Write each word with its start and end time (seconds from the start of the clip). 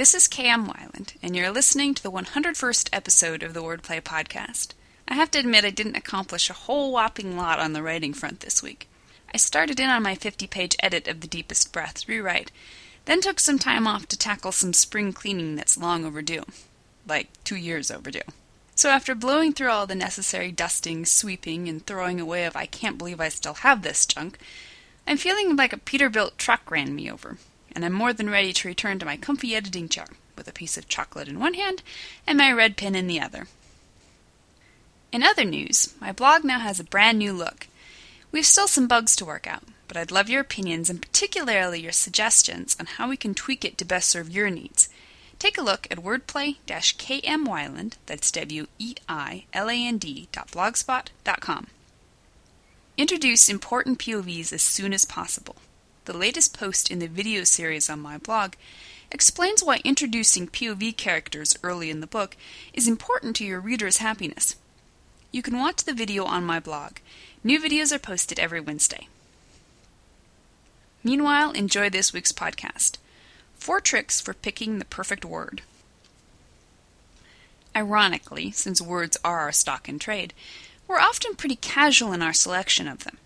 This 0.00 0.14
is 0.14 0.28
KM 0.28 0.66
Weiland, 0.66 1.12
and 1.22 1.36
you're 1.36 1.50
listening 1.50 1.92
to 1.92 2.02
the 2.02 2.10
101st 2.10 2.88
episode 2.90 3.42
of 3.42 3.52
the 3.52 3.60
Wordplay 3.60 4.00
Podcast. 4.00 4.68
I 5.06 5.12
have 5.12 5.30
to 5.32 5.38
admit, 5.38 5.66
I 5.66 5.68
didn't 5.68 5.98
accomplish 5.98 6.48
a 6.48 6.54
whole 6.54 6.90
whopping 6.90 7.36
lot 7.36 7.58
on 7.58 7.74
the 7.74 7.82
writing 7.82 8.14
front 8.14 8.40
this 8.40 8.62
week. 8.62 8.88
I 9.34 9.36
started 9.36 9.78
in 9.78 9.90
on 9.90 10.02
my 10.02 10.14
50 10.14 10.46
page 10.46 10.74
edit 10.82 11.06
of 11.06 11.20
The 11.20 11.26
Deepest 11.26 11.70
Breaths 11.70 12.08
rewrite, 12.08 12.50
then 13.04 13.20
took 13.20 13.38
some 13.38 13.58
time 13.58 13.86
off 13.86 14.06
to 14.06 14.16
tackle 14.16 14.52
some 14.52 14.72
spring 14.72 15.12
cleaning 15.12 15.56
that's 15.56 15.76
long 15.76 16.06
overdue. 16.06 16.44
Like 17.06 17.28
two 17.44 17.56
years 17.56 17.90
overdue. 17.90 18.20
So 18.74 18.88
after 18.88 19.14
blowing 19.14 19.52
through 19.52 19.68
all 19.68 19.86
the 19.86 19.94
necessary 19.94 20.50
dusting, 20.50 21.04
sweeping, 21.04 21.68
and 21.68 21.84
throwing 21.84 22.18
away 22.18 22.46
of 22.46 22.56
I 22.56 22.64
can't 22.64 22.96
believe 22.96 23.20
I 23.20 23.28
still 23.28 23.52
have 23.52 23.82
this 23.82 24.06
junk, 24.06 24.38
I'm 25.06 25.18
feeling 25.18 25.56
like 25.56 25.74
a 25.74 25.78
Peterbilt 25.78 26.38
truck 26.38 26.70
ran 26.70 26.96
me 26.96 27.10
over 27.10 27.36
and 27.74 27.84
I'm 27.84 27.92
more 27.92 28.12
than 28.12 28.30
ready 28.30 28.52
to 28.52 28.68
return 28.68 28.98
to 28.98 29.06
my 29.06 29.16
comfy 29.16 29.54
editing 29.54 29.88
chair 29.88 30.06
with 30.36 30.48
a 30.48 30.52
piece 30.52 30.76
of 30.76 30.88
chocolate 30.88 31.28
in 31.28 31.38
one 31.38 31.54
hand 31.54 31.82
and 32.26 32.38
my 32.38 32.52
red 32.52 32.76
pen 32.76 32.94
in 32.94 33.06
the 33.06 33.20
other. 33.20 33.46
In 35.12 35.22
other 35.22 35.44
news, 35.44 35.94
my 36.00 36.12
blog 36.12 36.44
now 36.44 36.60
has 36.60 36.78
a 36.80 36.84
brand 36.84 37.18
new 37.18 37.32
look. 37.32 37.66
We've 38.32 38.46
still 38.46 38.68
some 38.68 38.86
bugs 38.86 39.16
to 39.16 39.24
work 39.24 39.46
out, 39.46 39.64
but 39.88 39.96
I'd 39.96 40.12
love 40.12 40.30
your 40.30 40.40
opinions 40.40 40.88
and 40.88 41.02
particularly 41.02 41.80
your 41.80 41.92
suggestions 41.92 42.76
on 42.78 42.86
how 42.86 43.08
we 43.08 43.16
can 43.16 43.34
tweak 43.34 43.64
it 43.64 43.76
to 43.78 43.84
best 43.84 44.08
serve 44.08 44.30
your 44.30 44.50
needs. 44.50 44.88
Take 45.38 45.58
a 45.58 45.62
look 45.62 45.88
at 45.90 45.98
wordplay-kmweiland, 45.98 47.94
that's 48.06 48.30
W-E-I-L-A-N-D 48.30 48.68
dot 50.32 50.50
blogspot 50.50 51.06
com. 51.40 51.66
Introduce 52.96 53.48
important 53.48 53.98
POVs 53.98 54.52
as 54.52 54.62
soon 54.62 54.92
as 54.92 55.04
possible 55.04 55.56
the 56.10 56.18
latest 56.18 56.58
post 56.58 56.90
in 56.90 56.98
the 56.98 57.06
video 57.06 57.44
series 57.44 57.88
on 57.88 58.00
my 58.00 58.18
blog, 58.18 58.54
explains 59.12 59.62
why 59.62 59.80
introducing 59.84 60.48
POV 60.48 60.96
characters 60.96 61.56
early 61.62 61.88
in 61.88 62.00
the 62.00 62.06
book 62.08 62.36
is 62.74 62.88
important 62.88 63.36
to 63.36 63.44
your 63.44 63.60
reader's 63.60 63.98
happiness. 63.98 64.56
You 65.30 65.40
can 65.40 65.56
watch 65.56 65.84
the 65.84 65.92
video 65.92 66.24
on 66.24 66.42
my 66.42 66.58
blog. 66.58 66.96
New 67.44 67.60
videos 67.60 67.92
are 67.92 68.00
posted 68.00 68.40
every 68.40 68.60
Wednesday. 68.60 69.06
Meanwhile, 71.04 71.52
enjoy 71.52 71.88
this 71.88 72.12
week's 72.12 72.32
podcast 72.32 72.96
Four 73.54 73.80
Tricks 73.80 74.20
for 74.20 74.34
Picking 74.34 74.80
the 74.80 74.86
Perfect 74.86 75.24
Word. 75.24 75.62
Ironically, 77.76 78.50
since 78.50 78.82
words 78.82 79.16
are 79.24 79.38
our 79.38 79.52
stock 79.52 79.88
in 79.88 80.00
trade, 80.00 80.34
we're 80.88 80.98
often 80.98 81.36
pretty 81.36 81.54
casual 81.54 82.12
in 82.12 82.20
our 82.20 82.32
selection 82.32 82.88
of 82.88 83.04
them. 83.04 83.18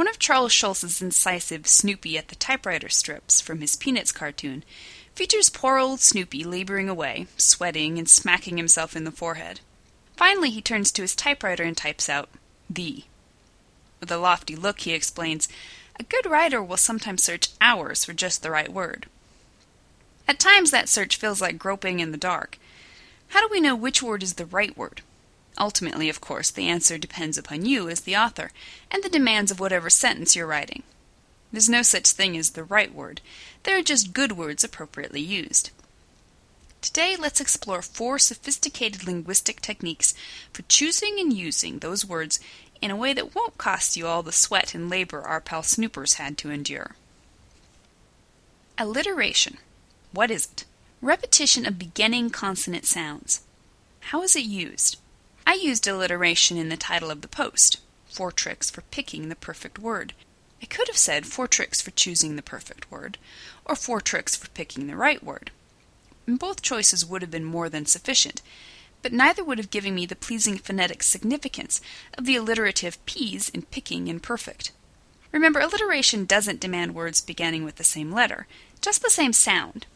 One 0.00 0.08
of 0.08 0.18
Charles 0.18 0.50
Schulz's 0.50 1.02
incisive 1.02 1.66
Snoopy 1.66 2.16
at 2.16 2.28
the 2.28 2.34
typewriter 2.34 2.88
strips 2.88 3.42
from 3.42 3.60
his 3.60 3.76
Peanuts 3.76 4.12
cartoon 4.12 4.64
features 5.14 5.50
poor 5.50 5.76
old 5.76 6.00
Snoopy 6.00 6.42
laboring 6.42 6.88
away, 6.88 7.26
sweating 7.36 7.98
and 7.98 8.08
smacking 8.08 8.56
himself 8.56 8.96
in 8.96 9.04
the 9.04 9.10
forehead. 9.10 9.60
Finally, 10.16 10.48
he 10.48 10.62
turns 10.62 10.90
to 10.92 11.02
his 11.02 11.14
typewriter 11.14 11.64
and 11.64 11.76
types 11.76 12.08
out, 12.08 12.30
"the." 12.70 13.04
With 14.00 14.10
a 14.10 14.16
lofty 14.16 14.56
look, 14.56 14.80
he 14.80 14.94
explains, 14.94 15.50
A 15.98 16.02
good 16.02 16.24
writer 16.24 16.62
will 16.62 16.78
sometimes 16.78 17.22
search 17.22 17.50
hours 17.60 18.02
for 18.02 18.14
just 18.14 18.42
the 18.42 18.50
right 18.50 18.72
word. 18.72 19.06
At 20.26 20.40
times, 20.40 20.70
that 20.70 20.88
search 20.88 21.18
feels 21.18 21.42
like 21.42 21.58
groping 21.58 22.00
in 22.00 22.10
the 22.10 22.16
dark. 22.16 22.56
How 23.28 23.42
do 23.42 23.48
we 23.52 23.60
know 23.60 23.76
which 23.76 24.02
word 24.02 24.22
is 24.22 24.32
the 24.36 24.46
right 24.46 24.74
word? 24.78 25.02
Ultimately, 25.58 26.08
of 26.08 26.20
course, 26.20 26.50
the 26.50 26.68
answer 26.68 26.98
depends 26.98 27.36
upon 27.36 27.64
you 27.64 27.88
as 27.88 28.00
the 28.00 28.16
author, 28.16 28.50
and 28.90 29.02
the 29.02 29.08
demands 29.08 29.50
of 29.50 29.60
whatever 29.60 29.90
sentence 29.90 30.34
you're 30.34 30.46
writing. 30.46 30.82
There's 31.52 31.68
no 31.68 31.82
such 31.82 32.12
thing 32.12 32.36
as 32.36 32.50
the 32.50 32.64
right 32.64 32.94
word, 32.94 33.20
there 33.64 33.76
are 33.78 33.82
just 33.82 34.14
good 34.14 34.32
words 34.32 34.64
appropriately 34.64 35.20
used. 35.20 35.70
Today, 36.80 37.14
let's 37.18 37.40
explore 37.40 37.82
four 37.82 38.18
sophisticated 38.18 39.06
linguistic 39.06 39.60
techniques 39.60 40.14
for 40.52 40.62
choosing 40.62 41.18
and 41.18 41.32
using 41.32 41.78
those 41.78 42.06
words 42.06 42.40
in 42.80 42.90
a 42.90 42.96
way 42.96 43.12
that 43.12 43.34
won't 43.34 43.58
cost 43.58 43.96
you 43.96 44.06
all 44.06 44.22
the 44.22 44.32
sweat 44.32 44.74
and 44.74 44.88
labor 44.88 45.20
our 45.20 45.40
pal 45.40 45.62
snoopers 45.62 46.14
had 46.14 46.38
to 46.38 46.50
endure. 46.50 46.96
Alliteration. 48.78 49.58
What 50.12 50.30
is 50.30 50.46
it? 50.46 50.64
Repetition 51.02 51.66
of 51.66 51.78
beginning 51.78 52.30
consonant 52.30 52.86
sounds. 52.86 53.42
How 54.00 54.22
is 54.22 54.34
it 54.34 54.44
used? 54.44 54.96
I 55.50 55.54
used 55.54 55.88
alliteration 55.88 56.56
in 56.56 56.68
the 56.68 56.76
title 56.76 57.10
of 57.10 57.22
the 57.22 57.26
post 57.26 57.80
Four 58.08 58.30
Tricks 58.30 58.70
for 58.70 58.82
Picking 58.82 59.28
the 59.28 59.34
Perfect 59.34 59.80
Word. 59.80 60.12
I 60.62 60.66
could 60.66 60.86
have 60.86 60.96
said 60.96 61.26
Four 61.26 61.48
Tricks 61.48 61.80
for 61.80 61.90
Choosing 61.90 62.36
the 62.36 62.40
Perfect 62.40 62.88
Word, 62.88 63.18
or 63.64 63.74
Four 63.74 64.00
Tricks 64.00 64.36
for 64.36 64.48
Picking 64.50 64.86
the 64.86 64.94
Right 64.94 65.20
Word. 65.24 65.50
And 66.24 66.38
both 66.38 66.62
choices 66.62 67.04
would 67.04 67.20
have 67.20 67.32
been 67.32 67.44
more 67.44 67.68
than 67.68 67.84
sufficient, 67.84 68.42
but 69.02 69.12
neither 69.12 69.42
would 69.42 69.58
have 69.58 69.72
given 69.72 69.92
me 69.92 70.06
the 70.06 70.14
pleasing 70.14 70.56
phonetic 70.56 71.02
significance 71.02 71.80
of 72.16 72.26
the 72.26 72.36
alliterative 72.36 73.04
P's 73.04 73.48
in 73.48 73.62
picking 73.62 74.08
and 74.08 74.22
perfect. 74.22 74.70
Remember, 75.32 75.58
alliteration 75.58 76.26
doesn't 76.26 76.60
demand 76.60 76.94
words 76.94 77.20
beginning 77.20 77.64
with 77.64 77.74
the 77.74 77.82
same 77.82 78.12
letter, 78.12 78.46
just 78.80 79.02
the 79.02 79.10
same 79.10 79.32
sound. 79.32 79.86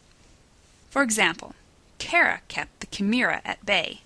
For 0.89 1.01
example, 1.01 1.55
Kara 1.97 2.41
kept 2.49 2.81
the 2.81 2.87
chimera 2.87 3.41
at 3.45 3.65
bay. 3.65 4.01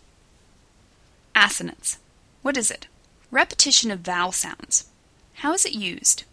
Assonance. 1.41 1.99
What 2.41 2.57
is 2.57 2.69
it? 2.69 2.87
Repetition 3.31 3.91
of 3.91 4.01
vowel 4.01 4.33
sounds. 4.33 4.89
How 5.35 5.53
is 5.53 5.65
it 5.65 5.71
used? 5.71 6.25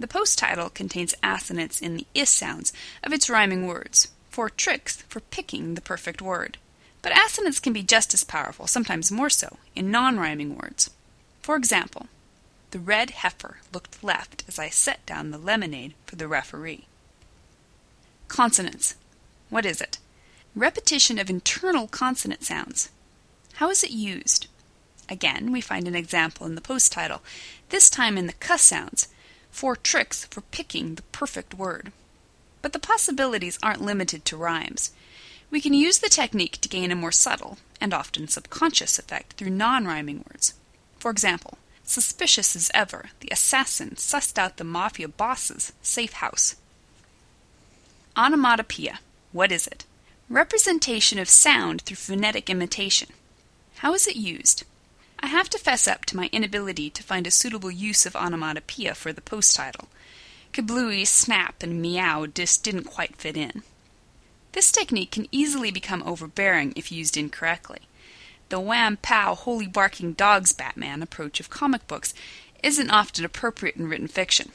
The 0.00 0.08
post 0.08 0.36
title 0.36 0.68
contains 0.68 1.14
assonance 1.22 1.80
in 1.80 1.94
the 1.94 2.06
is 2.12 2.28
sounds 2.28 2.72
of 3.04 3.12
its 3.12 3.30
rhyming 3.30 3.68
words, 3.68 4.08
four 4.30 4.50
tricks 4.50 4.96
for 5.02 5.20
picking 5.20 5.74
the 5.74 5.80
perfect 5.80 6.20
word. 6.20 6.58
But 7.02 7.16
assonance 7.16 7.60
can 7.60 7.72
be 7.72 7.84
just 7.84 8.14
as 8.14 8.24
powerful, 8.24 8.66
sometimes 8.66 9.12
more 9.12 9.30
so, 9.30 9.58
in 9.76 9.92
non 9.92 10.18
rhyming 10.18 10.56
words. 10.56 10.90
For 11.40 11.54
example, 11.54 12.08
the 12.72 12.80
red 12.80 13.10
heifer 13.10 13.58
looked 13.72 14.02
left 14.02 14.42
as 14.48 14.58
I 14.58 14.70
set 14.70 15.06
down 15.06 15.30
the 15.30 15.38
lemonade 15.38 15.94
for 16.04 16.16
the 16.16 16.26
referee. 16.26 16.86
Consonance. 18.26 18.96
What 19.50 19.64
is 19.64 19.80
it? 19.80 19.98
Repetition 20.56 21.20
of 21.20 21.30
internal 21.30 21.86
consonant 21.86 22.42
sounds. 22.42 22.90
How 23.62 23.70
is 23.70 23.84
it 23.84 23.92
used? 23.92 24.48
Again, 25.08 25.52
we 25.52 25.60
find 25.60 25.86
an 25.86 25.94
example 25.94 26.46
in 26.46 26.56
the 26.56 26.60
post 26.60 26.90
title, 26.90 27.22
this 27.68 27.88
time 27.88 28.18
in 28.18 28.26
the 28.26 28.32
cuss 28.32 28.62
sounds, 28.62 29.06
four 29.52 29.76
tricks 29.76 30.24
for 30.24 30.40
picking 30.40 30.96
the 30.96 31.02
perfect 31.12 31.54
word. 31.54 31.92
But 32.60 32.72
the 32.72 32.80
possibilities 32.80 33.60
aren't 33.62 33.80
limited 33.80 34.24
to 34.24 34.36
rhymes. 34.36 34.90
We 35.48 35.60
can 35.60 35.74
use 35.74 36.00
the 36.00 36.08
technique 36.08 36.60
to 36.60 36.68
gain 36.68 36.90
a 36.90 36.96
more 36.96 37.12
subtle, 37.12 37.58
and 37.80 37.94
often 37.94 38.26
subconscious 38.26 38.98
effect 38.98 39.34
through 39.34 39.50
non 39.50 39.86
rhyming 39.86 40.24
words. 40.28 40.54
For 40.98 41.12
example, 41.12 41.56
suspicious 41.84 42.56
as 42.56 42.68
ever, 42.74 43.10
the 43.20 43.28
assassin 43.30 43.90
sussed 43.90 44.38
out 44.38 44.56
the 44.56 44.64
mafia 44.64 45.06
boss's 45.06 45.72
safe 45.82 46.14
house. 46.14 46.56
Onomatopoeia. 48.16 48.98
What 49.30 49.52
is 49.52 49.68
it? 49.68 49.84
Representation 50.28 51.20
of 51.20 51.28
sound 51.28 51.82
through 51.82 51.94
phonetic 51.94 52.50
imitation. 52.50 53.10
How 53.76 53.94
is 53.94 54.06
it 54.06 54.16
used? 54.16 54.64
I 55.20 55.26
have 55.26 55.48
to 55.50 55.58
fess 55.58 55.86
up 55.86 56.04
to 56.06 56.16
my 56.16 56.28
inability 56.32 56.90
to 56.90 57.02
find 57.02 57.26
a 57.26 57.30
suitable 57.30 57.70
use 57.70 58.06
of 58.06 58.16
onomatopoeia 58.16 58.94
for 58.94 59.12
the 59.12 59.20
post 59.20 59.54
title. 59.56 59.88
Kablooey, 60.52 61.06
snap, 61.06 61.62
and 61.62 61.80
meow 61.80 62.26
just 62.26 62.62
didn't 62.62 62.84
quite 62.84 63.16
fit 63.16 63.36
in. 63.36 63.62
This 64.52 64.70
technique 64.70 65.12
can 65.12 65.28
easily 65.32 65.70
become 65.70 66.02
overbearing 66.02 66.72
if 66.76 66.92
used 66.92 67.16
incorrectly. 67.16 67.80
The 68.50 68.60
wham 68.60 68.98
pow 68.98 69.34
holy 69.34 69.66
barking 69.66 70.12
dogs 70.12 70.52
Batman 70.52 71.02
approach 71.02 71.40
of 71.40 71.48
comic 71.48 71.86
books 71.86 72.12
isn't 72.62 72.90
often 72.90 73.24
appropriate 73.24 73.76
in 73.76 73.88
written 73.88 74.08
fiction. 74.08 74.52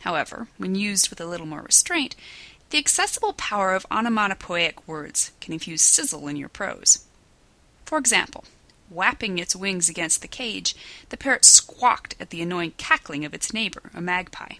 However, 0.00 0.48
when 0.56 0.74
used 0.74 1.08
with 1.08 1.20
a 1.20 1.26
little 1.26 1.46
more 1.46 1.62
restraint, 1.62 2.16
the 2.70 2.78
accessible 2.78 3.32
power 3.32 3.74
of 3.74 3.86
onomatopoeic 3.90 4.86
words 4.88 5.32
can 5.40 5.52
infuse 5.52 5.82
sizzle 5.82 6.28
in 6.28 6.36
your 6.36 6.48
prose. 6.48 7.04
For 7.88 7.96
example, 7.96 8.44
Whapping 8.90 9.38
its 9.38 9.56
wings 9.56 9.88
against 9.88 10.22
the 10.22 10.28
cage, 10.28 10.74
the 11.10 11.16
parrot 11.16 11.44
squawked 11.44 12.14
at 12.18 12.30
the 12.30 12.40
annoying 12.40 12.72
cackling 12.76 13.24
of 13.24 13.34
its 13.34 13.52
neighbor, 13.52 13.90
a 13.94 14.00
magpie. 14.00 14.56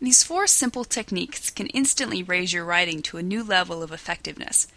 These 0.00 0.22
four 0.22 0.46
simple 0.46 0.84
techniques 0.84 1.50
can 1.50 1.66
instantly 1.68 2.22
raise 2.22 2.52
your 2.52 2.64
writing 2.64 3.02
to 3.02 3.16
a 3.16 3.22
new 3.22 3.42
level 3.42 3.82
of 3.82 3.92
effectiveness. 3.92 4.68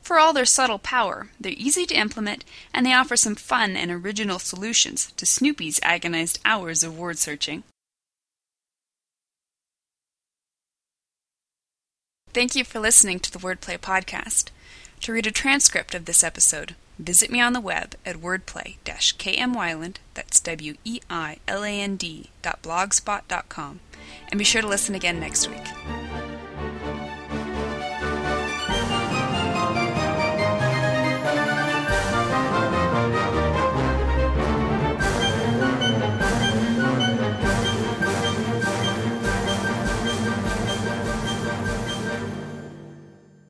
For 0.00 0.18
all 0.18 0.32
their 0.32 0.44
subtle 0.44 0.78
power, 0.78 1.28
they're 1.40 1.52
easy 1.52 1.86
to 1.86 1.94
implement, 1.94 2.44
and 2.72 2.84
they 2.84 2.92
offer 2.92 3.16
some 3.16 3.34
fun 3.34 3.76
and 3.76 3.90
original 3.90 4.38
solutions 4.38 5.12
to 5.16 5.26
Snoopy's 5.26 5.80
agonized 5.82 6.38
hours 6.44 6.84
of 6.84 6.98
word 6.98 7.18
searching. 7.18 7.64
Thank 12.32 12.54
you 12.54 12.64
for 12.64 12.80
listening 12.80 13.18
to 13.20 13.32
the 13.32 13.38
Wordplay 13.38 13.78
Podcast. 13.78 14.50
To 15.00 15.12
read 15.12 15.26
a 15.26 15.30
transcript 15.30 15.94
of 15.94 16.04
this 16.04 16.24
episode, 16.24 16.74
Visit 16.98 17.30
me 17.30 17.40
on 17.42 17.52
the 17.52 17.60
web 17.60 17.94
at 18.06 18.16
wordplay-kmweiland, 18.16 19.96
that's 20.14 20.40
W-E-I-L-A-N-D 20.40 22.30
dot 22.40 22.62
blogspot 22.62 23.20
dot 23.28 23.48
com, 23.50 23.80
and 24.30 24.38
be 24.38 24.44
sure 24.44 24.62
to 24.62 24.68
listen 24.68 24.94
again 24.94 25.20
next 25.20 25.50
week. 25.50 25.95